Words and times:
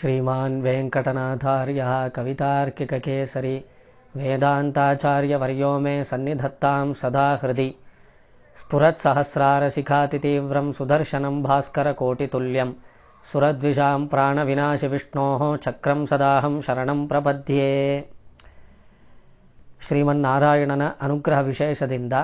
श्रीमान् 0.00 0.56
वेङ्कटनाथार्यः 0.62 1.92
कवितार्किककेसरी 2.16 3.56
वेदान्ताचार्यवर्यो 4.14 5.70
मे 5.84 5.94
सन्निधत्तां 6.10 6.86
सदा 7.02 7.26
हृदि 7.42 7.68
स्फुरत्सहस्रारशिखातितीव्रं 8.56 10.66
सुदर्शनं 10.78 11.36
भास्करकोटितुल्यं 11.42 12.70
सुरद्विषां 13.24 14.00
प्राणविनाशविष्णोः 14.12 15.42
ಚಕ್ರಂ 15.64 16.00
ಸದಾಹಂ 16.10 16.54
ಶರಣಂ 16.66 17.00
ಪ್ರಪದ್ಯೆ 17.12 17.70
ಶ್ರೀಮನ್ನಾರಾಯಣನ 19.86 20.84
ಅನುಗ್ರಹ 21.06 21.40
ವಿಶೇಷದಿಂದ 21.48 22.14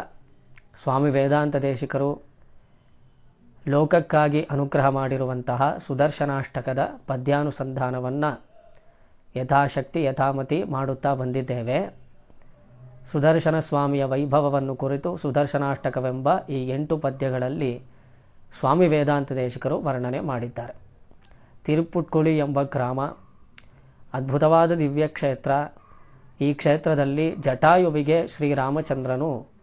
ಸ್ವಾಮಿ 0.82 1.11
ವೇದಾಂತ 1.16 1.56
ದೇಶಿಕರು 1.66 2.11
ಲೋಕಕ್ಕಾಗಿ 3.68 4.41
ಅನುಗ್ರಹ 4.43 4.88
ಮಾಡಿರುವಂತಹ 4.88 5.77
ಸುದರ್ಶನಾಷ್ಟಕದ 5.77 6.81
ಪದ್ಯಾನುಸಂಧಾನವನ್ನು 7.07 8.43
ಯಥಾಶಕ್ತಿ, 9.35 10.03
ಯಥಾಮತಿ 10.03 10.63
ಮಾಡುತ್ತಾ 10.63 11.13
ಬಂದಿದ್ದೇವೆ. 11.13 11.95
ಸುದರ್ಶನ 13.12 13.59
ಸ್ವಾಮಿಯ 13.59 14.03
ವೈಭವವನ್ನು 14.03 14.76
ಕುರಿತು 14.76 15.17
ಸುದರ್ಶನಾಷ್ಟಕವೆಂಬ 15.17 16.40
ಈ 16.49 16.70
ಎಂಟು 16.70 16.98
ಪದ್ಯಗಳಲ್ಲಿ 16.98 17.81
ಸ್ವಾಮಿ 18.59 18.88
ವೇದಾಂತ 18.88 19.31
ದೇಶಕರು 19.31 19.81
ವರ್ಣನೆ 19.81 20.20
ಮಾಡಿದ್ದಾರೆ. 20.20 20.73
ತಿರುಪುಟ್ಕುಳಿ 21.65 22.38
ಎಂಬ 22.38 22.62
ಗ್ರಾಮ, 22.62 23.02
ಅದ್ಭುತವಾದ 24.13 24.71
ದಿವ್ಯ 24.71 25.07
ಕ್ಷೇತ್ರ 25.07 25.52
ಈ 26.41 26.54
ಕ್ಷೇತ್ರದಲ್ಲಿ 26.54 27.35
ಜಟಾಯುವಿಗೆ 27.35 28.27
ಶ್ರೀರಾಮಚಂದ್ರನು 28.27 29.56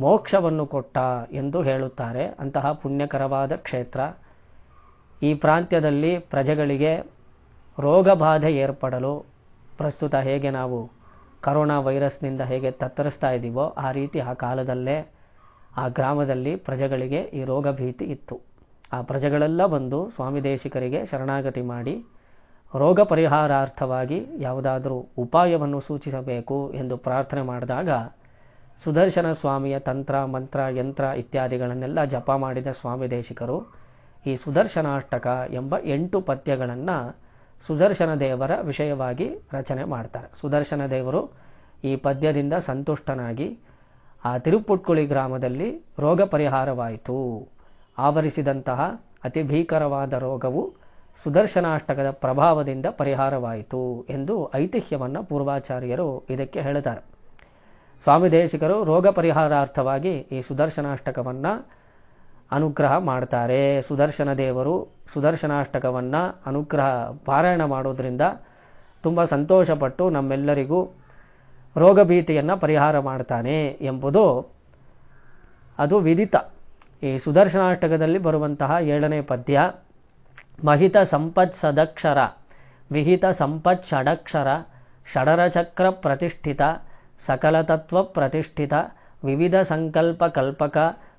ಮೋಕ್ಷವನ್ನು 0.00 0.64
ಕೊಟ್ಟ 0.66 0.98
ಎಂದು 1.32 1.58
ಹೇಳುತ್ತಾರೆ. 1.62 2.24
ಅಂತಹ 2.26 2.72
ಪುಣ್ಯಕರವಾದ 2.72 3.52
ಕ್ಷೇತ್ರ. 3.56 4.00
ಈ 5.22 5.30
ಪ್ರಾಂತ್ಯದಲ್ಲಿ 5.34 6.12
ಪ್ರಜೆಗಳಿಗೆ 6.18 6.92
ರೋಗಬಾಧೆ 7.78 8.50
ಏರ್ಪಡಲು 8.56 9.14
ಪ್ರಸ್ತುತ 9.78 10.14
ಹೇಗೆ 10.28 10.50
ನಾವು 10.50 10.78
ಕರೋನಾ 11.40 11.76
ವೈರಸ್ನಿಂದ 11.80 12.40
ಹೇಗೆ 12.40 12.70
ತತ್ತರಿಸ್ತಾ 12.70 13.30
ಇದ್ದೀವೋ 13.30 13.66
ಆ 13.78 13.90
ರೀತಿ 13.90 14.18
ಆ 14.20 14.32
ಕಾಲದಲ್ಲೇ 14.34 14.96
ಆ 15.76 15.84
ಗ್ರಾಮದಲ್ಲಿ 15.88 16.56
ಪ್ರಜೆಗಳಿಗೆ 16.56 17.20
ಈ 17.20 17.44
ರೋಗ 17.44 17.70
ಭೀತಿ 17.70 18.04
ಇತ್ತು. 18.04 18.36
ಆ 18.92 18.98
ಪ್ರಜೆಗಳೆಲ್ಲ 19.02 19.66
ಬಂದು 19.66 19.98
ಸ್ವಾಮಿ 20.10 20.40
ದೇಶಿಕರಿಗೆ 20.44 21.00
ಶರಣಾಗತಿ 21.06 21.62
ಮಾಡಿ 21.72 21.94
ರೋಗ 22.74 23.00
ಪರಿಹಾರಾರ್ಥವಾಗಿ 23.00 24.18
ಯಾವುದಾದರೂ 24.38 24.98
ಉಪಾಯವನ್ನು 25.18 25.80
ಸೂಚಿಸಬೇಕು 25.80 26.58
ಎಂದು 26.74 26.96
ಪ್ರಾರ್ಥನೆ 26.96 27.42
ಮಾಡಿದಾಗ 27.42 27.90
ಸುದರ್ಶನ 28.84 29.32
ಸ್ವಾಮಿಯ 29.32 29.78
ತಂತ್ರ, 29.78 30.24
ಮಂತ್ರ, 30.24 30.60
ಯಂತ್ರ 30.70 31.04
ಇತ್ಯಾದಿಗಳನ್ನೆಲ್ಲ 31.04 32.04
ಜಪ 32.04 32.30
ಮಾಡಿದ 32.30 32.66
ಸ್ವಾಮಿ 32.66 33.10
ದೇಶಿಕರು. 33.10 33.74
ಈ 34.26 34.36
ಸುದರ್ಶನಾಷ್ಟಕ 34.36 35.48
ಎಂಬ 35.52 35.78
ಎಂಟು 35.84 36.20
ಪದ್ಯಗಳನ್ನು 36.20 37.18
ಸುದರ್ಶನ 37.66 38.14
ದೇವರ 38.14 38.50
ವಿಷಯವಾಗಿ 38.62 39.28
ರಚನೆ 39.52 39.84
ಮಾಡ್ತಾರೆ. 39.84 40.40
ಸುದರ್ಶನ 40.40 40.86
ದೇವರು 40.86 41.30
ಈ 41.84 41.96
ಪದ್ಯದಿಂದ 41.96 42.52
ಸಂತುಷ್ಟನಾಗಿ 42.52 43.58
ಆ 44.24 44.38
ತಿರುಪುಟ್ಕುಳಿ 44.38 45.06
ಗ್ರಾಮದಲ್ಲಿ 45.06 45.70
ರೋಗ 45.98 46.22
ಪರಿಹಾರವಾಯಿತು. 46.22 47.48
ಆವರಿಸಿದಂತಹ 47.98 48.80
ಅತಿ 49.24 49.42
ಭೀಕರವಾದ 49.42 50.12
ರೋಗವು 50.12 50.74
ಸುದರ್ಶನಾಷ್ಟಕದ 51.22 52.10
ಪ್ರಭಾವದಿಂದ 52.10 52.86
ಪರಿಹಾರವಾಯಿತು 52.90 54.06
ಎಂದು 54.10 54.52
ಐತಿಹ್ಯವನ್ನು 54.54 55.24
ಪೂರ್ವಾಚಾರ್ಯರು 55.24 56.26
ಇದಕ್ಕೆ 56.30 56.60
ಹೇಳ್ತಾರೆ. 56.60 57.09
ಸ್ವಾಮಿ 58.04 58.28
ದೇಶಿಕರು 58.32 58.76
ರೋಗ 58.84 59.06
ಪರಿಹಾರಾರ್ಥವಾಗಿ 59.08 60.12
ಈ 60.36 60.38
ಸುದರ್ಶನಾಷ್ಟಕವನ್ನು 60.42 61.52
ಅನುಗ್ರಹ 62.56 62.92
ಮಾಡ್ತಾರೆ. 63.10 63.58
ಸುದರ್ಶನ 63.88 64.30
ದೇವರು 64.42 64.74
ಸುದರ್ಶನಾಷ್ಟಕವನ್ನು 65.12 66.22
ಅನುಗ್ರಹ 66.46 66.86
ಪಾರಾಯಣ 67.24 67.64
ಮಾಡೋದ್ರಿಂದ 67.64 68.24
ತುಂಬ 69.04 69.24
ಸಂತೋಷಪಟ್ಟು 69.24 70.04
ನಮ್ಮೆಲ್ಲರಿಗೂ 70.10 70.80
ರೋಗ 71.76 72.02
ಭೀತಿಯನ್ನು 72.02 72.56
ಪರಿಹಾರ 72.56 72.96
ಮಾಡ್ತಾನೆ 72.98 73.58
ಎಂಬುದು 73.90 74.24
ಅದು 75.78 75.98
ವಿದಿತ. 75.98 76.36
ಈ 77.02 77.10
ಸುದರ್ಶನಾಷ್ಟಕದಲ್ಲಿ 77.18 78.18
ಬರುವಂತಹ 78.18 78.70
ಏಳನೇ 78.94 79.20
ಪದ್ಯ, 79.20 79.60
ಮಹಿತ 80.64 80.96
ಸಂಪತ್ 81.12 81.54
ಸದಕ್ಷರ, 81.54 82.18
ವಿಹಿತ 82.90 83.24
ಸಂಪತ್ 83.38 83.86
ಷಡಕ್ಷರ, 83.90 84.48
ಷಡರಚಕ್ರ 85.12 85.86
ಪ್ರತಿಷ್ಠಿತ 86.04 86.62
ಸಕಲತತ್ವ 87.26 88.02
ಪ್ರತಿಷ್ಠಿತ 88.02 88.72
ವಿವಿಧ 89.24 89.54
ಸಂಕಲ್ಪ 89.54 90.24
ಕಲ್ಪಕ, 90.24 90.78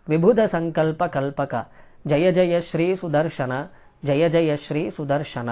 ವಿಭುಧ 0.10 0.40
ಸಂಕಲ್ಪ 0.40 1.04
ಕಲ್ಪಕ. 1.04 1.72
ಜಯ 2.08 2.32
ಜಯ 2.32 2.60
ಶ್ರೀ 2.60 2.96
ಸುದರ್ಶನ, 2.96 3.52
ಜಯ 4.04 4.30
ಜಯ 4.30 4.56
ಶ್ರೀ 4.56 4.90
ಸುದರ್ಶನ. 4.90 5.50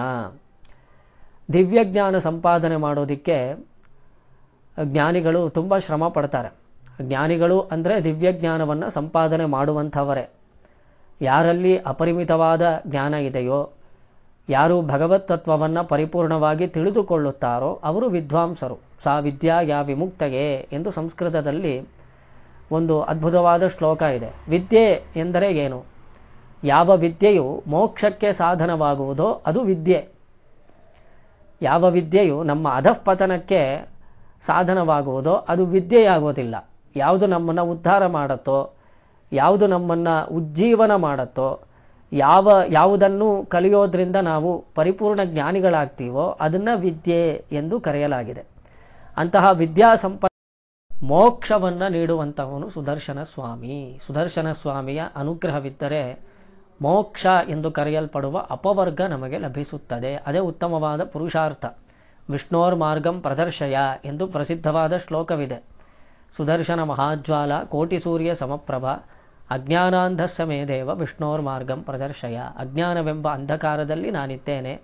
ದಿವ್ಯಜ್ಞಾನ 1.53 2.17
ಸಂಪಾದನೆ 2.17 2.75
ಮಾಡೋದಕ್ಕೆ 2.75 3.67
ಜ್ಞಾನಿಗಳು 4.83 5.49
ತುಂಬ 5.49 5.77
ಶ್ರಮ 5.77 6.07
ಪಡ್ತಾರೆ. 6.07 6.49
ಜ್ಞಾನಿಗಳು 7.01 7.61
ಅಂದರೆ 7.61 8.03
ದಿವ್ಯಜ್ಞಾನವನ್ನು 8.03 8.89
ಸಂಪಾದನೆ 8.89 9.45
ಮಾಡುವಂಥವರೇ. 9.45 10.29
ಯಾರಲ್ಲಿ 11.21 11.77
ಅಪರಿಮಿತವಾದ 11.77 12.61
ಜ್ಞಾನ 12.87 13.13
ಇದೆಯೋ 13.13 13.71
ಯಾರು 14.49 14.81
ಭಗವತ್ 14.81 15.27
ತತ್ವವನ್ನು 15.27 15.83
ಪರಿಪೂರ್ಣವಾಗಿ 15.83 16.67
ತಿಳಿದುಕೊಳ್ಳುತ್ತಾರೋ 16.67 17.79
ಅವರು 17.83 18.07
ವಿದ್ವಾಂಸರು. 18.07 18.79
ಸಾ 19.03 19.19
ವಿದ್ಯಾ 19.19 19.61
ಯಾ 19.61 19.81
ವಿಮುಕ್ತಗೆ 19.81 20.67
ಎಂದು 20.71 20.91
ಸಂಸ್ಕೃತದಲ್ಲಿ 20.91 21.89
ಒಂದು 22.71 23.01
ಅದ್ಭುತವಾದ 23.01 23.67
ಶ್ಲೋಕ 23.67 24.01
ಇದೆ. 24.01 24.29
ವಿದ್ಯೆ 24.49 25.03
ಎಂದರೆ 25.15 25.51
ಏನು? 25.51 25.83
ಯಾವ 26.63 26.97
ವಿದ್ಯೆಯು 26.97 27.63
ಮೋಕ್ಷಕ್ಕೆ 27.67 28.31
ಸಾಧನವಾಗುವುದೋ 28.31 29.41
ಅದು 29.45 29.61
ವಿದ್ಯೆ. 29.61 30.09
ಯಾವ 31.61 31.89
ವಿದ್ಯೆಯು 31.89 32.43
ನಮ್ಮ 32.43 32.73
ಅಧಃಪತನಕ್ಕೆ 32.73 33.89
ಸಾಧನವಾಗುವುದೋ 34.41 35.33
ಅದು 35.33 35.65
ವಿದ್ಯೆಯಾಗೋದಿಲ್ಲ 35.65 36.69
ಯಾವುದು 36.95 37.25
ನಮ್ಮನ್ನು 37.25 37.63
ಉದ್ಧಾರ 37.63 38.07
ಮಾಡುತ್ತೋ, 38.07 38.73
ಯಾವುದು 39.31 39.67
ನಮ್ಮನ್ನು 39.67 40.27
ಉಜ್ಜೀವನ 40.35 40.95
ಮಾಡುತ್ತೋ 40.95 41.59
ಯಾವ, 42.13 42.51
ಯಾವುದನ್ನು 42.69 43.45
ಕಲಿಯೋದ್ರಿಂದ 43.45 44.15
ನಾವು 44.15 44.65
ಪರಿಪೂರ್ಣ 44.75 45.23
ಜ್ಞಾನಿಗಳಾಗ್ತೀವೋ 45.23 46.37
ಅದನ್ನು 46.39 46.77
ವಿದ್ಯೆ 46.77 47.45
ಎಂದು 47.51 47.79
ಕರೆಯಲಾಗಿದೆ. 47.79 48.43
ಅಂತಹ 49.17 49.51
ವಿದ್ಯಾ 49.51 49.95
ಸಂಪ 49.95 50.25
ಮೋಕ್ಷವನ್ನು 51.03 51.91
ನೀಡುವಂತಹವನು 51.91 52.69
ಸುದರ್ಶನ 52.69 53.23
ಸ್ವಾಮಿ. 53.23 53.99
ಸುದರ್ಶನ 54.07 54.51
ಸ್ವಾಮಿಯ 54.51 55.01
ಅನುಗ್ರಹವಿದ್ದರೆ 55.15 56.19
ಮೋಕ್ಷ 56.81 57.27
ಎಂದು 57.49 57.71
ಕರೆಯಲ್ಪಡುವ 57.71 58.45
ಅಪವರ್ಗ 58.49 59.01
ನಮಗೆ 59.01 59.37
ಲಭಿಸುತ್ತದೆ. 59.37 60.15
ಅದೇ 60.15 60.39
ಉತ್ತಮವಾದ 60.39 61.03
ಪುರುಷಾರ್ಥ. 61.03 61.65
ವಿಷ್ಣೋರ್ 62.29 62.75
ಮಾರ್ಗಂ 62.75 63.21
ಪ್ರದರ್ಶಯ 63.21 63.77
ಎಂದು 64.05 64.27
ಪ್ರಸಿದ್ಧವಾದ 64.27 64.97
ಶ್ಲೋಕವಿದೆ. 64.97 65.63
ಸುದರ್ಶನ 66.37 66.83
ಮಹಾಜ್ವಾಲ, 66.83 67.63
ಕೋಟಿ 67.63 67.99
ಸೂರ್ಯ 67.99 68.35
ಸಮಪ್ರಭ 68.35 68.85
ಅಜ್ಞಾನಾಂಧಸ್ಯ 69.49 70.43
ಮೇ 70.43 70.65
ದೇವ 70.65 70.95
ವಿಷ್ಣೋರ್ 70.95 71.41
ಮಾರ್ಗಂ 71.41 71.83
ಪ್ರದರ್ಶಯ. 71.83 72.37
ಅಜ್ಞಾನವೆಂಬ 72.37 73.33
ಅಂಧಕಾರದಲ್ಲಿ 73.33 74.11
ನಾನಿದ್ದೇನೆ. 74.11 74.81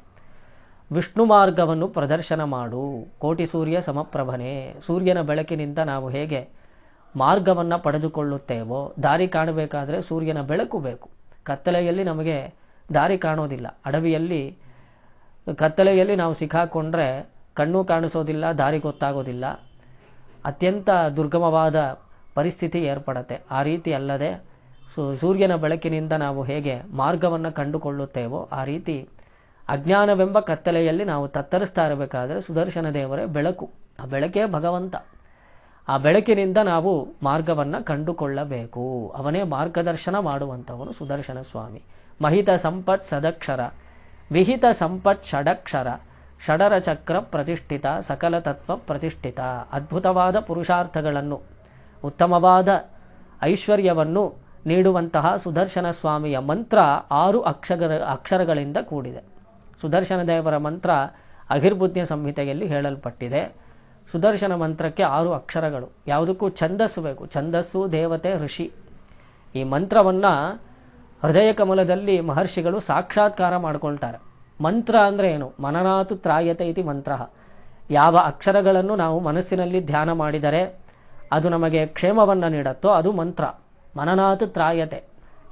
ವಿಷ್ಣು 0.92 1.26
ಮಾರ್ಗವನ್ನು 1.26 1.88
ಪ್ರದರ್ಶನ 1.88 2.44
ಮಾಡು. 2.44 3.08
ಕೋಟಿ 3.20 3.46
ಸೂರ್ಯ 3.46 3.82
ಸಮಪ್ರಭನೆ. 3.82 4.76
ಸೂರ್ಯನ 4.86 5.22
ಬೆಳಕಿನಿಂದ 5.22 5.78
ನಾವು 5.78 6.10
ಹೇಗೆ 6.10 6.50
ಮಾರ್ಗವನ್ನು 7.16 7.80
ಪಡೆದುಕೊಳ್ಳುತ್ತೇವೋ, 7.80 8.94
ದಾರಿ 9.04 9.28
ಕಾಣಬೇಕಾದರೆ 9.28 10.02
ಸೂರ್ಯನ 10.02 10.42
ಬೆಳಕು 10.42 10.80
ಬೇಕು. 10.80 11.10
ಕತ್ತಲೆಯಲ್ಲಿ 11.44 12.04
ನಮಗೆ 12.04 12.54
ದಾರಿ 12.94 13.18
ಕಾಣೋದಿಲ್ಲ. 13.18 13.80
ಅಡವಿಯಲ್ಲಿ, 13.86 14.58
ಕತ್ತಲೆಯಲ್ಲಿ 15.56 16.16
ನಾವು 16.16 16.34
ಸಿಕ್ಕಾಕೊಂಡ್ರೆ 16.34 17.30
ಕಣ್ಣು 17.54 17.84
ಕಾಣಿಸೋದಿಲ್ಲ, 17.84 18.52
ದಾರಿ 18.52 18.80
ಗೊತ್ತಾಗೋದಿಲ್ಲ. 18.80 19.46
ಅತ್ಯಂತ 20.46 20.90
ದುರ್ಗಮವಾದ 21.16 22.00
ಪರಿಸ್ಥಿತಿ 22.36 22.80
ಏರ್ಪಡತ್ತೆ. 22.80 23.40
ಆ 23.52 23.64
ರೀತಿ 23.64 23.94
ಅಲ್ಲದೆ 23.94 24.55
ಸೂರ್ಯನ 24.94 25.56
ಬೆಳಕಿನಿಂದ 25.56 26.12
ನಾವು 26.12 26.44
ಹೇಗೆ 26.44 26.82
ಮಾರ್ಗವನ್ನು 26.96 27.52
ಕಂಡುಕೊಳ್ಳುತ್ತೇವೋ 27.52 28.50
ಆ 28.52 28.64
ರೀತಿ 28.64 29.10
ಅಜ್ಞಾನವೆಂಬ 29.70 30.40
ಕತ್ತಲೆಯಲ್ಲಿ 30.40 31.04
ನಾವು 31.04 31.28
ತತ್ತರಿಸ್ತಾ 31.28 31.86
ಇರಬೇಕಾದರೆ 31.86 32.42
ಸುದರ್ಶನ 32.42 32.90
ದೇವರೇ 32.90 33.26
ಬೆಳಕು, 33.26 33.70
ಆ 34.00 34.06
ಬೆಳಕೇ 34.06 34.46
ಭಗವಂತ. 34.46 34.96
ಆ 35.88 35.98
ಬೆಳಕಿನಿಂದ 35.98 36.58
ನಾವು 36.58 37.08
ಮಾರ್ಗವನ್ನು 37.24 37.86
ಕಂಡುಕೊಳ್ಳಬೇಕು. 37.86 39.14
ಅವನೇ 39.16 39.44
ಮಾರ್ಗದರ್ಶನ 39.44 40.20
ಮಾಡುವಂಥವನು 40.20 40.94
ಸುದರ್ಶನ 40.94 41.42
ಸ್ವಾಮಿ. 41.42 41.84
ಮಹಿತ 42.22 42.50
ಸಂಪತ್ 42.50 43.06
ಸದಕ್ಷರ, 43.06 43.60
ವಿಹಿತ 44.32 44.66
ಸಂಪತ್ 44.72 45.26
ಷಡಕ್ಷರ, 45.26 45.88
ಷಡರ 46.46 46.78
ಚಕ್ರ 46.78 47.20
ಪ್ರತಿಷ್ಠಿತ, 47.20 47.86
ಸಕಲ 48.08 48.40
ತತ್ವ 48.40 48.76
ಪ್ರತಿಷ್ಠಿತ. 48.76 49.40
ಅದ್ಭುತವಾದ 49.72 50.40
ಪುರುಷಾರ್ಥಗಳನ್ನು, 50.40 51.42
ಉತ್ತಮವಾದ 52.04 52.68
ಐಶ್ವರ್ಯವನ್ನು 53.44 54.45
ನೀಡುವಂತಹ 54.66 55.36
ಸುದರ್ಶನ 55.36 55.90
ಸ್ವಾಮಿಯ 55.90 56.40
ಮಂತ್ರ 56.40 56.80
ಆರು 57.12 57.42
ಅಕ್ಷರ 57.42 58.04
ಅಕ್ಷರಗಳಿಂದ 58.04 58.78
ಕೂಡಿದೆ. 58.84 59.24
ಸುದರ್ಶನ 59.82 60.24
ದೇವರ 60.24 60.58
ಮಂತ್ರ 60.58 60.90
ಅಹಿರ್ಬುದ್ಧ 61.50 61.98
ಸಂಹಿತೆಯಲ್ಲಿ 62.08 62.68
ಹೇಳಲ್ಪಟ್ಟಿದೆ. 62.68 63.56
ಸುದರ್ಶನ 64.12 64.56
ಮಂತ್ರಕ್ಕೆ 64.56 65.04
ಆರು 65.04 65.34
ಅಕ್ಷರಗಳು. 65.34 65.92
ಯಾವುದಕ್ಕೂ 66.08 66.50
ಛಂದಸ್ಸು 66.50 67.02
ಬೇಕು. 67.02 67.26
ಛಂದಸ್ಸು, 67.26 67.92
ದೇವತೆ, 67.92 68.38
ಋಷಿ. 68.38 68.72
ಈ 69.56 69.64
ಮಂತ್ರವನ್ನು 69.64 70.62
ಹೃದಯ 71.22 71.54
ಕಮಲದಲ್ಲಿ 71.54 72.20
ಮಹರ್ಷಿಗಳು 72.20 72.80
ಸಾಕ್ಷಾತ್ಕಾರ 72.80 73.58
ಮಾಡಿಕೊಳ್ತಾರೆ. 73.58 74.20
ಮಂತ್ರ 74.64 74.96
ಅಂದರೆ 74.98 75.32
ಏನು? 75.32 75.54
ಮನನಾತು 75.60 76.16
ತ್ರಾಯತೆ 76.16 76.68
ಇತಿ 76.68 76.84
ಮಂತ್ರ. 76.84 77.12
ಯಾವ 77.92 78.18
ಅಕ್ಷರಗಳನ್ನು 78.18 78.96
ನಾವು 78.96 79.20
ಮನಸ್ಸಿನಲ್ಲಿ 79.20 79.86
ಧ್ಯಾನ 79.86 80.12
ಮಾಡಿದರೆ 80.12 80.80
ಅದು 81.32 81.50
ನಮಗೆ 81.50 81.86
ಕ್ಷೇಮವನ್ನು 81.86 82.50
ನೀಡುತ್ತೋ 82.50 82.90
ಅದು 82.90 83.12
ಮಂತ್ರ. 83.12 83.44
ಮನನಾತು 83.98 84.48
ತ್ರಾಯತೆ. 84.48 85.00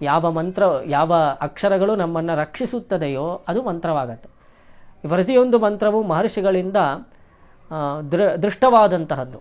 ಯಾವ 0.01 0.31
ಮಂತ್ರ, 0.31 0.63
ಯಾವ 0.87 1.11
ಅಕ್ಷರಗಳು 1.41 1.93
ನಮ್ಮನ್ನು 1.95 2.33
ರಕ್ಷಿಸುತ್ತದೆಯೋ 2.35 3.27
ಅದು 3.47 3.61
ಮಂತ್ರವಾಗತ್ತೆ. 3.61 4.29
ಪ್ರತಿಯೊಂದು 5.07 5.57
ಮಂತ್ರವು 5.59 5.99
ಮಹರ್ಷಿಗಳಿಂದ 6.03 6.79
ದೃ, 8.11 8.23
ದೃಷ್ಟವಾದಂತಹದ್ದು. 8.37 9.39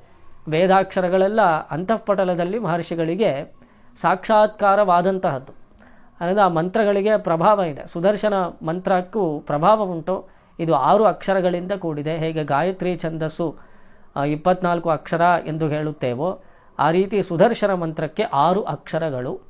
ವೇದಾಕ್ಷರಗಳೆಲ್ಲ 0.49 1.43
ಅಂತಃಪಟಲದಲ್ಲಿ 1.71 2.59
ಮಹರ್ಷಿಗಳಿಗೆ 2.59 3.33
ಸಾಕ್ಷಾತ್ಕಾರವಾದಂತಹದ್ದು. 4.01 5.53
ಅಂದರೆ 6.21 6.41
ಆ 6.41 6.49
ಮಂತ್ರಗಳಿಗೆ 6.49 7.13
ಪ್ರಭಾವ 7.19 7.61
ಇದೆ. 7.63 7.83
ಸುದರ್ಶನ 7.93 8.35
ಮಂತ್ರಕ್ಕೂ 8.69 9.25
ಪ್ರಭಾವ 9.41 9.83
ಉಂಟು. 9.95 10.17
ಇದು 10.59 10.73
ಆರು 10.75 11.05
ಅಕ್ಷರಗಳಿಂದ 11.05 11.73
ಕೂಡಿದೆ. 11.73 12.15
ಹೇಗೆ 12.19 12.43
ಗಾಯತ್ರಿ 12.45 12.97
ಛಂದಸ್ಸು 12.97 13.47
ಇಪ್ಪತ್ನಾಲ್ಕು 14.27 14.89
ಅಕ್ಷರ 14.91 15.25
ಎಂದು 15.47 15.69
ಹೇಳುತ್ತೇವೋ 15.69 16.31
ಆ 16.79 16.91
ರೀತಿ 16.91 17.23
ಸುದರ್ಶನ 17.23 17.75
ಮಂತ್ರಕ್ಕೆ 17.75 18.23
ಆರು 18.23 18.63
ಅಕ್ಷರಗಳು. 18.63 19.41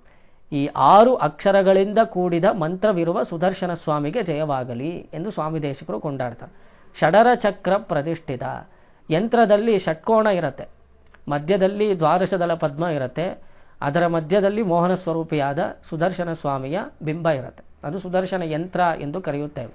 ಈ 0.52 0.66
ಆರು 0.66 1.14
ಅಕ್ಷರಗಳಿಂದ 1.14 1.98
ಕೂಡಿದ 2.04 2.44
ಮಂತ್ರವಿರುವ 2.44 3.22
ಸುದರ್ಶನ 3.22 3.74
ಸ್ವಾಮಿಗೆ 3.74 4.22
ಜಯವಾಗಲಿ 4.22 4.90
ಎಂದು 5.14 5.30
ಸ್ವಾಮಿ 5.30 5.62
ದೇಶಿಕರು 5.62 6.00
ಕೊಂಡಾಡ್ತಾರೆ. 6.00 6.52
ಷಡರ 7.00 7.26
ಚಕ್ರ 7.34 7.76
ಪ್ರತಿಷ್ಠಿತ. 7.76 8.42
ಯಂತ್ರದಲ್ಲಿ 9.10 9.78
ಷಟ್ಕೋಣ 9.78 10.26
ಇರುತ್ತೆ. 10.26 10.68
ಮಧ್ಯದಲ್ಲಿ 11.28 11.98
ದ್ವಾದಶದಳ 11.98 12.54
ಪದ್ಮ 12.54 12.86
ಇರುತ್ತೆ. 12.86 13.42
ಅದರ 13.80 14.06
ಮಧ್ಯದಲ್ಲಿ 14.06 14.62
ಮೋಹನ 14.62 14.94
ಸ್ವರೂಪಿಯಾದ 14.94 15.58
ಸುದರ್ಶನ 15.88 16.32
ಸ್ವಾಮಿಯ 16.32 16.80
ಬಿಂಬ 17.02 17.30
ಇರುತ್ತೆ. 17.30 17.86
ಅದು 17.86 17.98
ಸುದರ್ಶನ 17.98 18.42
ಯಂತ್ರ 18.44 18.80
ಎಂದು 19.00 19.20
ಕರೆಯುತ್ತೇವೆ. 19.20 19.72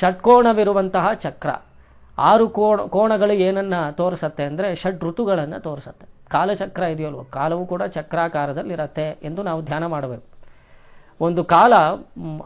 ಷಟ್ಕೋಣವಿರುವಂತಹ 0.00 1.12
ಚಕ್ರ. 1.12 1.50
ಆರು 2.18 2.48
ಕೋಣ 2.48 2.80
ಕೋಣಗಳು 2.80 3.32
ಏನನ್ನ 3.32 3.90
ತೋರಿಸತ್ತೆ 3.90 4.44
ಅಂದರೆ 4.44 4.74
ಷಡ್ 4.74 5.04
ಋತುಗಳನ್ನು 5.04 5.60
ತೋರಿಸತ್ತೆ. 5.60 6.15
ಕಾಲಚಕ್ರ 6.30 6.82
ಇದೆಯಲ್ವ? 6.82 7.22
ಕಾಲವು 7.22 7.66
ಕೂಡ 7.66 7.82
ಚಕ್ರಾಕಾರದಲ್ಲಿರತ್ತೆ 7.82 9.06
ಎಂದು 9.22 9.42
ನಾವು 9.42 9.62
ಧ್ಯಾನ 9.62 9.86
ಮಾಡಬೇಕು. 9.86 10.26
ಒಂದು 11.20 11.44
ಕಾಲ 11.44 11.72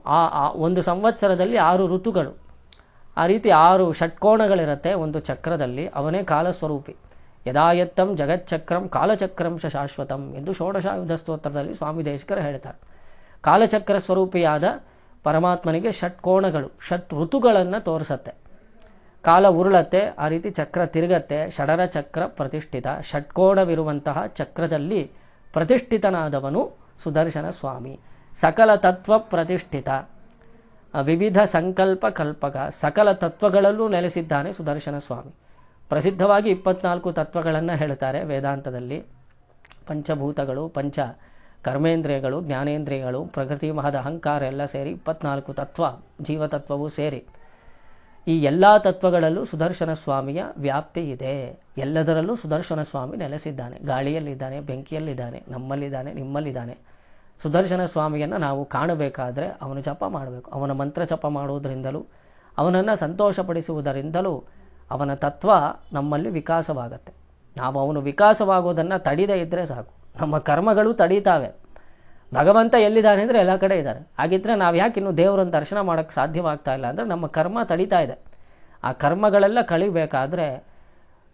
ಆ 0.06 0.50
ಒಂದು 0.50 0.82
ಸಂವತ್ಸರದಲ್ಲಿ 0.82 1.56
ಆರು 1.56 1.86
ಋತುಗಳು. 1.96 2.32
ಆ 3.16 3.26
ರೀತಿ 3.26 3.50
ಆರು 3.50 3.92
ಷಟ್ಕೋಣಗಳಿರತ್ತೆ 3.92 4.92
ಒಂದು 4.94 5.20
ಚಕ್ರದಲ್ಲಿ, 5.20 5.88
ಅವನೇ 5.88 6.22
ಕಾಲಸ್ವರೂಪಿ. 6.22 6.96
ಯದಾಯತ್ತಂ 7.46 8.16
ಜಗಚ್ಚಕ್ರಂ 8.16 8.88
ಕಾಲಚಕ್ರಂ 8.88 9.58
ಶ 9.58 9.66
ಶಾಶ್ವತಂ 9.66 10.22
ಎಂದು 10.34 10.52
ಷೋಡಶಾಯುಧ 10.52 11.12
ಸ್ತೋತ್ರದಲ್ಲಿ 11.12 11.74
ಸ್ವಾಮಿ 11.74 12.04
ದೇಶಕರು 12.04 12.40
ಹೇಳ್ತಾರೆ. 12.40 12.78
ಕಾಲಚಕ್ರ 13.40 13.98
ಸ್ವರೂಪಿಯಾದ 13.98 14.64
ಪರಮಾತ್ಮನಿಗೆ 15.24 15.92
ಷಟ್ಕೋಣಗಳು 15.92 16.68
ಷಟ್ 16.88 17.12
ಋತುಗಳನ್ನು 17.14 17.84
ತೋರಿಸತ್ತೆ. 17.84 18.32
ಕಾಲ 19.22 19.48
ಉರುಳತ್ತೆ, 19.48 20.00
ಆ 20.00 20.28
ರೀತಿ 20.28 20.50
ಚಕ್ರ 20.50 20.86
ತಿರುಗತ್ತೆ, 20.86 21.50
ಷಡರ 21.50 21.84
ಚಕ್ರ 21.84 22.26
ಪ್ರತಿಷ್ಠಿತ, 22.26 22.86
ಷಟ್ಕೋಣವಿರುವಂತಹ 23.02 24.26
ಚಕ್ರದಲ್ಲಿ 24.26 25.10
ಪ್ರತಿಷ್ಠಿತನಾದವನು 25.52 26.72
ಸುದರ್ಶನ 27.02 27.50
ಸ್ವಾಮಿ. 27.50 28.00
ಸಕಲ 28.34 28.74
ತತ್ವ 28.74 29.18
ಪ್ರತಿಷ್ಠಿತ. 29.18 29.88
ವಿವಿಧ 31.02 31.38
ಸಂಕಲ್ಪ 31.38 32.06
ಕಲ್ಪಕ, 32.06 32.56
ಸಕಲ 32.70 33.12
ತತ್ವಗಳಲ್ಲೂ 33.12 33.88
ನೆಲೆಸಿದ್ದಾನೆ 33.88 34.52
ಸುದರ್ಶನ 34.52 34.98
ಸ್ವಾಮಿ. 34.98 35.34
ಪ್ರಸಿದ್ಧವಾಗಿ 35.88 36.50
ಇಪ್ಪತ್ನಾಲ್ಕು 36.50 37.12
ತತ್ವಗಳನ್ನು 37.12 37.76
ಹೇಳ್ತಾರೆ 37.76 38.24
ವೇದಾಂತದಲ್ಲಿ. 38.24 39.00
ಪಂಚಭೂತಗಳು, 39.86 40.68
ಪಂಚ 40.68 40.98
ಕರ್ಮೇಂದ್ರಿಯಗಳು, 41.62 42.40
ಜ್ಞಾನೇಂದ್ರಿಯಗಳು, 42.40 43.24
ಪ್ರಕೃತಿ, 43.24 43.70
ಮಹದ, 43.70 43.94
ಅಹಂಕಾರ 43.94 44.42
ಎಲ್ಲ 44.42 44.64
ಸೇರಿ 44.64 44.90
ಇಪ್ಪತ್ನಾಲ್ಕು 44.90 45.52
ತತ್ವ, 45.52 45.84
ಜೀವತತ್ವವೂ 46.22 46.88
ಸೇರಿ. 46.88 47.24
ಈ 48.30 48.42
ಎಲ್ಲ 48.42 48.76
ತತ್ವಗಳಲ್ಲೂ 48.78 49.44
ಸುದರ್ಶನ 49.44 49.92
ಸ್ವಾಮಿಯ 49.92 50.44
ವ್ಯಾಪ್ತಿ 50.56 51.00
ಇದೆ. 51.00 51.60
ಎಲ್ಲದರಲ್ಲೂ 51.78 52.34
ಸುದರ್ಶನ 52.34 52.82
ಸ್ವಾಮಿ 52.82 53.16
ನೆಲೆಸಿದ್ದಾನೆ. 53.16 53.78
ಗಾಳಿಯಲ್ಲಿದ್ದಾನೆ, 53.84 54.60
ಬೆಂಕಿಯಲ್ಲಿದ್ದಾನೆ, 54.60 55.42
ನಮ್ಮಲ್ಲಿದ್ದಾನೆ, 55.48 56.12
ನಿಮ್ಮಲ್ಲಿದ್ದಾನೆ. 56.12 56.78
ಸುದರ್ಶನ 57.42 57.84
ಸ್ವಾಮಿಯನ್ನು 57.84 58.38
ನಾವು 58.38 58.64
ಕಾಣಬೇಕಾದ್ರೆ 58.64 59.46
ಅವನು 59.62 59.80
ಜಪ 59.80 60.04
ಮಾಡಬೇಕು. 60.04 60.50
ಅವನ 60.50 60.72
ಮಂತ್ರ 60.72 61.04
ಜಪ 61.04 61.26
ಮಾಡುವುದರಿಂದಲೂ, 61.26 62.06
ಅವನನ್ನು 62.58 62.96
ಸಂತೋಷಪಡಿಸುವುದರಿಂದಲೂ 62.96 64.44
ಅವನ 64.90 65.14
ತತ್ವ 65.14 65.50
ನಮ್ಮಲ್ಲಿ 65.92 66.30
ವಿಕಾಸವಾಗತ್ತೆ. 66.30 67.12
ನಾವು 67.56 67.80
ಅವನು 67.80 68.00
ವಿಕಾಸವಾಗೋದನ್ನು 68.00 69.02
ತಡಿದೇ 69.02 69.36
ಇದ್ದರೆ 69.36 69.66
ಸಾಕು. 69.66 70.20
ನಮ್ಮ 70.20 70.38
ಕರ್ಮಗಳು 70.38 70.94
ತಡೀತಾವೆ. 70.94 71.59
ಭಗವಂತ 72.34 72.74
ಎಲ್ಲಿದ್ದಾನೆ 72.74 73.22
ಅಂದರೆ 73.22 73.38
ಎಲ್ಲ 73.38 73.56
ಕಡೆ 73.56 73.78
ಇದ್ದಾರೆ. 73.78 74.00
ಹಾಗಿದ್ರೆ 74.18 74.54
ನಾವು 74.54 74.76
ಯಾಕೆ 74.76 75.00
ಇನ್ನು 75.00 75.16
ದೇವರನ್ನು 75.16 75.52
ದರ್ಶನ 75.52 75.80
ಮಾಡೋಕ್ಕೆ 75.80 76.14
ಸಾಧ್ಯವಾಗ್ತಾ 76.14 76.74
ಇಲ್ಲ 76.74 76.86
ಅಂದರೆ 76.86 77.04
ನಮ್ಮ 77.04 77.26
ಕರ್ಮ 77.26 77.58
ತಡೀತಾ 77.62 78.00
ಇದೆ. 78.00 78.16
ಆ 78.84 78.92
ಕರ್ಮಗಳೆಲ್ಲ 78.92 79.58
ಕಳಿಬೇಕಾದ್ರೆ 79.62 80.46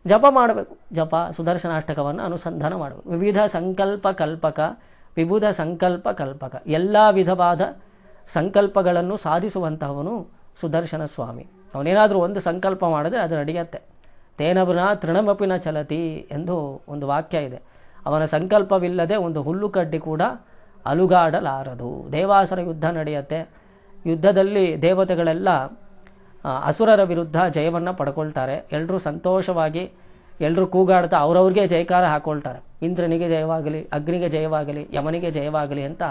ಜಪ 0.07 0.25
ಮಾಡಬೇಕು. 0.31 0.79
ಜಪ, 0.93 1.15
ಸುದರ್ಶನಾಷ್ಟಕವನ್ನು 1.37 2.23
ಅನುಸಂಧಾನ 2.23 2.75
ಮಾಡಬೇಕು. 2.75 3.11
ವಿವಿಧ 3.11 3.39
ಸಂಕಲ್ಪ 3.47 4.09
ಕಲ್ಪಕ 4.09 4.61
ವಿಬುಧ 5.17 5.45
ಸಂಕಲ್ಪ 5.45 6.09
ಕಲ್ಪಕ. 6.09 6.63
ಎಲ್ಲ 6.67 6.97
ವಿಧವಾದ 7.11 7.61
ಸಂಕಲ್ಪಗಳನ್ನು 8.29 9.17
ಸಾಧಿಸುವಂತಹವನು 9.17 10.15
ಸುದರ್ಶನ 10.61 11.05
ಸ್ವಾಮಿ. 11.05 11.47
ಅವನೇನಾದರೂ 11.75 12.19
ಒಂದು 12.19 12.41
ಸಂಕಲ್ಪ 12.41 12.85
ಮಾಡಿದ್ರೆ 12.85 13.21
ಅದು 13.21 13.35
ನಡೆಯತ್ತೆ. 13.37 13.81
ತೇನಬನ 14.39 14.95
ತೃಣಮಪಿನ 14.95 15.57
ಚಲತಿ 15.57 16.29
ಎಂದು 16.31 16.85
ಒಂದು 16.89 17.07
ವಾಕ್ಯ 17.07 17.39
ಇದೆ. 17.39 17.61
ಅವನ 18.07 18.25
ಸಂಕಲ್ಪವಿಲ್ಲದೆ 18.25 19.17
ಒಂದು 19.17 19.43
ಹುಲ್ಲು 19.43 19.69
ಕಡ್ಡಿ 19.69 19.99
ಕೂಡ 19.99 20.23
ಅಲುಗಾಡಲಾರದು. 20.91 21.91
ದೇವಾಸುರ 22.13 22.61
ಯುದ್ಧ 22.61 22.87
ನಡೆಯುತ್ತೆ. 22.91 23.39
ಯುದ್ಧದಲ್ಲಿ 24.07 24.65
ದೇವತೆಗಳೆಲ್ಲ 24.83 25.51
ಅಸುರರ 26.65 27.03
ವಿರುದ್ಧ 27.03 27.39
ಜಯವನ್ನು 27.55 27.93
ಪಡ್ಕೊಳ್ತಾರೆ. 27.95 28.57
ಎಲ್ಲರೂ 28.73 28.99
ಸಂತೋಷವಾಗಿ 28.99 29.85
ಎಲ್ಲರೂ 30.41 30.67
ಕೂಗಾಡ್ತಾ 30.67 31.17
ಅವ್ರವ್ರಿಗೆ 31.17 31.67
ಜಯಕಾರ 31.67 32.05
ಹಾಕೊಳ್ತಾರೆ. 32.05 32.61
ಇಂದ್ರನಿಗೆ 32.87 33.29
ಜಯವಾಗಲಿ, 33.29 33.81
ಅಗ್ನಿಗೆ 33.93 34.29
ಜಯವಾಗಲಿ, 34.29 34.83
ಯಮನಿಗೆ 34.93 35.31
ಜಯವಾಗಲಿ 35.31 35.83
ಅಂತ 35.83 36.03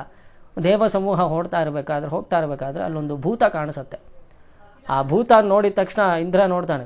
ದೇವ 0.63 0.87
ಸಮೂಹ 0.87 1.19
ಓಡ್ತಾ 1.19 1.61
ಇರಬೇಕಾದ್ರೆ, 1.61 2.09
ಹೋಗ್ತಾ 2.09 2.37
ಇರಬೇಕಾದ್ರೆ 2.39 2.83
ಅಲ್ಲೊಂದು 2.83 3.15
ಭೂತ 3.17 3.43
ಕಾಣಿಸುತ್ತೆ. 3.43 3.97
ಆ 4.89 4.97
ಭೂತ 5.01 5.31
ನೋಡಿದ 5.41 5.73
ತಕ್ಷಣ 5.75 6.01
ಇಂದ್ರ 6.21 6.41
ನೋಡ್ತಾನೆ 6.45 6.85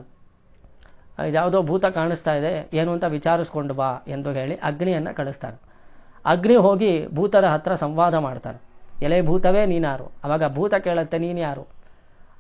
ಯಾವುದೋ 1.34 1.60
ಭೂತ 1.62 1.86
ಕಾಣಿಸ್ತಾ 1.86 2.34
ಇದೆ, 2.34 2.70
ಏನು 2.74 2.92
ಅಂತ 2.92 3.04
ವಿಚಾರಿಸ್ಕೊಂಡು 3.04 3.74
ಬಾ 3.74 3.90
ಎಂದು 4.08 4.32
ಹೇಳಿ 4.32 4.56
ಅಗ್ನಿಯನ್ನು 4.64 5.16
ಕಳಿಸ್ತಾನೆ. 5.16 5.58
ಅಗ್ನಿ 6.26 6.56
ಹೋಗಿ 6.56 7.08
ಭೂತದ 7.08 7.44
ಹತ್ರ 7.44 7.76
ಸಂವಾದ 7.76 8.14
ಮಾಡ್ತಾನೆ. 8.14 8.62
ಎಲೆ 9.02 9.22
ಭೂತವೇ 9.22 9.66
ನೀನಾರು. 9.66 10.12
ಅವಾಗ 10.24 10.54
ಭೂತ 10.54 10.74
ಕೇಳುತ್ತೆ 10.76 11.18
ನೀನು 11.18 11.40
ಯಾರು 11.40 11.68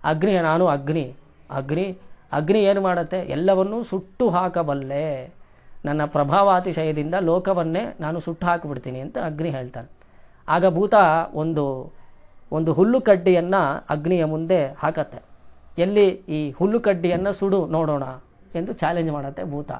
ಅಗ್ನಿ 0.03 0.33
ನಾನು 0.39 0.67
ಅಗ್ನಿ. 0.67 1.15
ಅಗ್ನಿ 1.49 1.97
ಅಗ್ನಿ 2.31 2.59
ಏನು 2.59 2.81
ಮಾಡುತ್ತೆ? 2.81 3.19
ಎಲ್ಲವನ್ನೂ 3.19 3.83
ಸುಟ್ಟು 3.83 4.29
ಹಾಕಬಲ್ಲೆ. 4.29 5.33
ನನ್ನ 5.85 6.05
ಪ್ರಭಾವಾತಿಶಯದಿಂದ 6.05 7.15
ಲೋಕವನ್ನೇ 7.19 7.95
ನಾನು 7.99 8.19
ಸುಟ್ಟು 8.19 8.45
ಹಾಕಿಬಿಡ್ತೀನಿ 8.45 8.99
ಅಂತ 8.99 9.17
ಅಗ್ನಿ 9.17 9.49
ಹೇಳ್ತಾನೆ. 9.49 9.89
ಆಗ 10.49 10.67
ಭೂತ 10.67 10.93
ಒಂದು 11.33 11.93
ಒಂದು 12.51 12.73
ಹುಲ್ಲು 12.73 13.01
ಕಡ್ಡಿಯನ್ನು 13.01 13.85
ಅಗ್ನಿಯ 13.89 14.25
ಮುಂದೆ 14.25 14.65
ಹಾಕತ್ತೆ. 14.65 15.21
ಎಲ್ಲಿ? 15.77 16.09
ಈ 16.09 16.51
ಹುಲ್ಲು 16.51 16.79
ಕಡ್ಡಿಯನ್ನು 16.79 17.33
ಸುಡು, 17.33 17.65
ನೋಡೋಣ 17.65 18.03
ಎಂದು 18.55 18.73
ಚಾಲೆಂಜ್ 18.73 19.11
ಮಾಡುತ್ತೆ 19.11 19.43
ಭೂತ. 19.43 19.71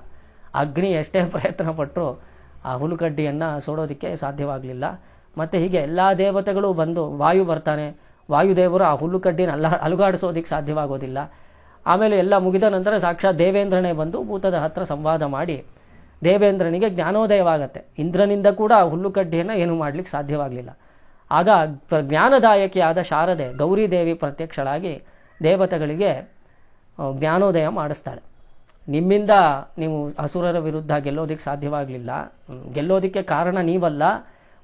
ಅಗ್ನಿ 0.55 0.91
ಎಷ್ಟೇ 0.91 1.25
ಪ್ರಯತ್ನ 1.25 1.71
ಪಟ್ಟರು 1.71 2.28
ಆ 2.65 2.73
ಹುಲ್ಲುಕಡ್ಡಿಯನ್ನು 2.75 3.59
ಸೋಡೋದಿಕ್ಕೆ 3.59 4.15
ಸಾಧ್ಯವಾಗಲಿಲ್ಲ. 4.15 4.85
ಮತ್ತು 5.37 5.57
ಹೀಗೆ 5.57 5.77
ಎಲ್ಲ 5.77 5.99
ದೇವತೆಗಳು 6.17 6.73
ಬಂದು 6.73 7.17
ವಾಯು 7.17 7.45
ಬರ್ತಾನೆ. 7.45 7.97
ವಾಯುದೇವರು 8.31 8.83
ಆ 8.83 8.93
ಹುಲ್ಲುಕಡ್ಡಿನ 8.93 9.51
ಅಲ್ಲ, 9.51 9.67
ಅಲುಗಾಡಿಸೋದಕ್ಕೆ 9.67 10.49
ಸಾಧ್ಯವಾಗೋದಿಲ್ಲ. 10.49 11.17
ಆಮೇಲೆ 11.85 12.17
ಎಲ್ಲ 12.17 12.37
ಮುಗಿದ 12.37 12.63
ನಂತರ 12.63 12.97
ಸಾಕ್ಷಾತ್ 12.97 13.39
ದೇವೇಂದ್ರನೇ 13.39 13.91
ಬಂದು 13.91 14.23
ಭೂತದ 14.23 14.53
ಹತ್ರ 14.53 14.83
ಸಂವಾದ 14.83 15.23
ಮಾಡಿ 15.23 15.65
ದೇವೇಂದ್ರನಿಗೆ 16.23 16.89
ಜ್ಞಾನೋದಯವಾಗತ್ತೆ. 16.89 17.81
ಇಂದ್ರನಿಂದ 17.99 18.47
ಕೂಡ 18.47 18.71
ಆ 18.75 18.83
ಹುಲ್ಲುಕಡ್ಡಿಯನ್ನು 18.83 19.53
ಏನು 19.53 19.75
ಮಾಡಲಿಕ್ಕೆ 19.75 20.11
ಸಾಧ್ಯವಾಗಲಿಲ್ಲ. 20.11 20.69
ಆಗ 21.31 21.49
ಜ್ಞಾನದಾಯಕಿಯಾದ 22.01 22.97
ಶಾರದೆ 22.97 23.53
ಗೌರಿ 23.53 23.91
ದೇವಿ 23.91 24.13
ಪ್ರತ್ಯಕ್ಷಳಾಗಿ 24.13 25.01
ದೇವತೆಗಳಿಗೆ 25.43 26.11
ಜ್ಞಾನೋದಯ 27.17 27.67
ಮಾಡಿಸ್ತಾಳೆ. 27.67 28.21
ನಿಮ್ಮಿಂದ 28.89 29.29
ನೀವು 29.77 29.97
ಅಸುರರ 30.19 30.59
ವಿರುದ್ಧ 30.59 30.91
ಗೆಲ್ಲೋದಕ್ಕೆ 30.91 31.43
ಸಾಧ್ಯವಾಗಲಿಲ್ಲ. 31.43 32.33
ಗೆಲ್ಲೋದಕ್ಕೆ 32.73 33.21
ಕಾರಣ 33.21 33.57
ನೀವಲ್ಲ. 33.57 34.03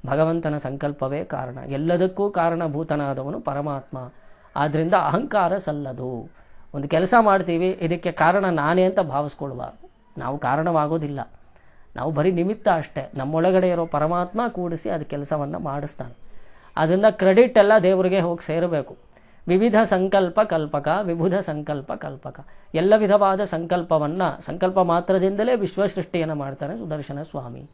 ಭಗವಂತನ 0.06 0.58
ಸಂಕಲ್ಪವೇ 0.58 1.24
ಕಾರಣ. 1.24 1.58
ಎಲ್ಲದಕ್ಕೂ 1.68 2.32
ಕಾರಣಭೂತನಾದವನು 2.32 3.40
ಪರಮಾತ್ಮ. 3.40 4.12
ಆದ್ದರಿಂದ 4.56 4.94
ಅಹಂಕಾರ 4.94 5.58
ಸಲ್ಲದು. 5.58 6.30
ಒಂದು 6.74 6.88
ಕೆಲಸ 6.88 7.14
ಮಾಡ್ತೀವಿ, 7.20 7.70
ಇದಕ್ಕೆ 7.82 8.12
ಕಾರಣ 8.12 8.46
ನಾನೇ 8.46 8.84
ಅಂತ 8.84 9.00
ಭಾವಿಸ್ಕೊಳ್ಬಾರ್ದು 9.00 9.90
ನಾವು 10.18 10.38
ಕಾರಣವಾಗೋದಿಲ್ಲ. 10.38 11.20
ನಾವು 11.96 12.12
ಬರೀ 12.12 12.32
ನಿಮಿತ್ತ 12.32 12.68
ಅಷ್ಟೇ. 12.76 13.12
ನಮ್ಮೊಳಗಡೆ 13.16 13.70
ಇರೋ 13.70 13.86
ಪರಮಾತ್ಮ 13.86 14.42
ಕೂಡಿಸಿ 14.48 14.90
ಅದು 14.90 15.06
ಕೆಲಸವನ್ನು 15.06 15.60
ಮಾಡಿಸ್ತಾನೆ. 15.60 16.16
ಅದರಿಂದ 16.78 17.06
ಕ್ರೆಡಿಟ್ 17.10 17.58
ಎಲ್ಲ 17.58 17.72
ದೇವರಿಗೆ 17.84 18.20
ಹೋಗಿ 18.20 18.46
ಸೇರಬೇಕು. 18.46 18.96
ವಿವಿಧ 19.48 19.76
ಸಂಕಲ್ಪ 19.84 20.42
ಕಲ್ಪಕ 20.42 20.88
ವಿಬುಧ 21.04 21.34
ಸಂಕಲ್ಪ 21.34 21.94
ಕಲ್ಪಕ. 21.94 22.46
ಎಲ್ಲ 22.74 22.94
ವಿಧವಾದ 22.98 23.44
ಸಂಕಲ್ಪವನ್ನ, 23.44 24.22
ಸಂಕಲ್ಪ 24.46 24.80
ಮಾತ್ರದಿಂದಲೇ 24.80 25.56
ವಿಶ್ವ 25.56 25.86
ಸೃಷ್ಟಿಯನ್ನು 25.86 26.36
ಮಾಡ್ತಾನೆ 26.36 26.78
ಸುದರ್ಶನ 26.78 27.22
ಸ್ವಾಮಿ. 27.22 27.70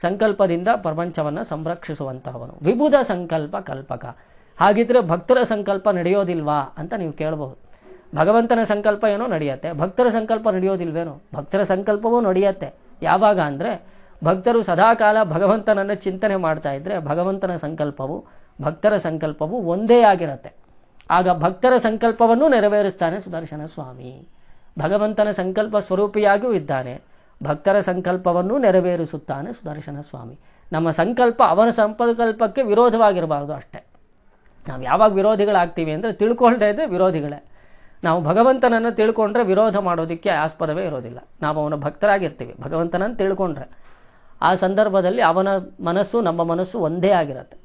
ಸಂಕಲ್ಪದಿಂದ 0.00 0.68
ಪ್ರಪಂಚವನ್ನು 0.76 1.44
ಸಂರಕ್ಷಿಸುವಂತಹವನು. 1.44 2.54
ವಿಬುಧ 2.62 2.94
ಸಂಕಲ್ಪ 3.02 3.56
ಕಲ್ಪಕ. 3.56 4.04
ಹಾಗಿದ್ರೆ 4.60 5.00
ಭಕ್ತರ 5.00 5.42
ಸಂಕಲ್ಪ 5.42 5.88
ನಡೆಯೋದಿಲ್ವಾ 5.88 6.58
ಅಂತ 6.76 6.94
ನೀವು 6.94 7.12
ಕೇಳಬಹುದು 7.12 7.70
ಭಗವಂತನ 8.16 8.58
ಸಂಕಲ್ಪ 8.62 9.04
ಏನೋ 9.04 9.26
ನಡೆಯುತ್ತೆ. 9.26 9.72
ಭಕ್ತರ 9.72 10.08
ಸಂಕಲ್ಪ 10.08 10.48
ನಡೆಯೋದಿಲ್ವೇನೋ? 10.48 11.22
ಭಕ್ತರ 11.34 11.62
ಸಂಕಲ್ಪವೂ 11.62 12.20
ನಡೆಯುತ್ತೆ. 12.20 12.74
ಯಾವಾಗ 13.02 13.40
ಅಂದರೆ, 13.40 13.82
ಭಕ್ತರು 14.24 14.62
ಸದಾಕಾಲ 14.62 15.16
ಭಗವಂತನನ್ನು 15.24 15.94
ಚಿಂತನೆ 15.94 16.36
ಮಾಡ್ತಾ 16.36 16.72
ಇದ್ರೆ 16.72 16.98
ಭಗವಂತನ 16.98 17.56
ಸಂಕಲ್ಪವು, 17.56 18.24
ಭಕ್ತರ 18.62 18.96
ಸಂಕಲ್ಪವು 18.96 19.62
ಒಂದೇ 19.62 20.02
ಆಗಿರುತ್ತೆ. 20.02 20.69
ಆಗ 21.10 21.28
ಭಕ್ತರ 21.38 21.76
ಸಂಕಲ್ಪವನ್ನು 21.76 22.48
ನೆರವೇರಿಸ್ತಾನೆ 22.48 23.20
ಸುದರ್ಶನ 23.20 23.64
ಸ್ವಾಮಿ. 23.64 24.28
ಭಗವಂತನ 24.78 25.30
ಸಂಕಲ್ಪ 25.30 25.76
ಸ್ವರೂಪಿಯಾಗಿಯೂ 25.76 26.52
ಇದ್ದಾನೆ. 26.52 27.00
ಭಕ್ತರ 27.42 27.80
ಸಂಕಲ್ಪವನ್ನು 27.80 28.58
ನೆರವೇರಿಸುತ್ತಾನೆ 28.58 29.52
ಸುದರ್ಶನ 29.52 30.00
ಸ್ವಾಮಿ. 30.00 30.38
ನಮ್ಮ 30.72 30.90
ಸಂಕಲ್ಪ 30.90 31.42
ಅವನ 31.46 31.70
ಸಂಕಲ್ಪಕ್ಕೆ 31.70 32.62
ವಿರೋಧವಾಗಿರಬಾರದು 32.62 33.52
ಅಷ್ಟೇ. 33.52 33.86
ನಾವು 34.68 34.82
ಯಾವಾಗ 34.82 35.12
ವಿರೋಧಿಗಳಾಗ್ತೀವಿ 35.12 35.92
ಅಂದರೆ 35.92 36.12
ತಿಳ್ಕೊಳ್ದೇ 36.12 36.68
ಇದ್ದರೆ 36.68 36.86
ವಿರೋಧಿಗಳೇ. 36.86 37.44
ನಾವು 38.04 38.24
ಭಗವಂತನನ್ನು 38.24 38.96
ತಿಳ್ಕೊಂಡ್ರೆ 38.96 39.44
ವಿರೋಧ 39.44 39.76
ಮಾಡೋದಕ್ಕೆ 39.76 40.30
ಆಸ್ಪದವೇ 40.30 40.84
ಇರೋದಿಲ್ಲ. 40.84 41.18
ನಾವು 41.42 41.62
ಅವನ 41.62 41.74
ಭಕ್ತರಾಗಿರ್ತೀವಿ. 41.74 42.54
ಭಗವಂತನನ್ನು 42.60 43.16
ತಿಳ್ಕೊಂಡ್ರೆ 43.16 43.70
ಆ 44.42 44.54
ಸಂದರ್ಭದಲ್ಲಿ 44.54 45.22
ಅವನ 45.22 45.48
ಮನಸ್ಸು 45.84 46.20
ನಮ್ಮ 46.20 46.44
ಮನಸ್ಸು 46.44 46.78
ಒಂದೇ 46.78 47.10
ಆಗಿರುತ್ತೆ. 47.10 47.58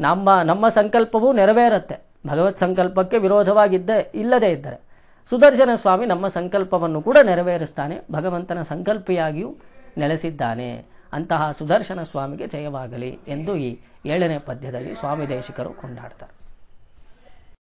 ನಮ್ಮ 0.00 0.42
ನಮ್ಮ 0.42 0.68
ಸಂಕಲ್ಪವೂ 0.68 1.32
ನೆರವೇರುತ್ತೆ. 1.32 2.15
ಭಗವತ್ 2.26 2.58
ಸಂಕಲ್ಪಕ್ಕೆ 2.58 3.18
ವಿರೋಧವಾಗಿದ್ದೇ 3.18 4.12
ಇಲ್ಲದೇ 4.14 4.48
ಇದ್ದರೆ 4.48 4.86
ಸುದರ್ಶನ 5.30 5.70
ಸ್ವಾಮಿ 5.74 6.06
ನಮ್ಮ 6.06 6.28
ಸಂಕಲ್ಪವನ್ನು 6.28 7.02
ಕೂಡ 7.02 7.16
ನೆರವೇರಿಸ್ತಾನೆ, 7.22 8.00
ಭಗವಂತನ 8.12 8.62
ಸಂಕಲ್ಪಿಯಾಗಿಯೂ 8.62 9.56
ನೆಲೆಸಿದ್ದಾನೆ. 9.98 10.86
ಅಂತಹ 11.12 11.50
ಸುದರ್ಶನ 11.50 12.02
ಸ್ವಾಮಿಗೆ 12.02 12.46
ಜಯವಾಗಲಿ 12.46 13.18
ಎಂದು 13.28 13.56
ಈ 13.56 13.78
ಏಳನೇ 14.06 14.38
ಪದ್ಯದಲ್ಲಿ 14.38 14.94
ಸ್ವಾಮಿ 14.94 15.28
ದೇಶಿಕರು 15.28 15.70
ಕೊಂಡಾಡ್ತಾರೆ. 15.70 16.45